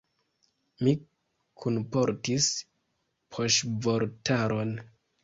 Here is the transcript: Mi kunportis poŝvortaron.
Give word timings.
Mi 0.85 0.93
kunportis 1.65 2.47
poŝvortaron. 3.37 4.73